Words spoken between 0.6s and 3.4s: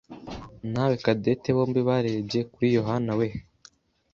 nawe Cadette bombi barebye kuri Yohanawe.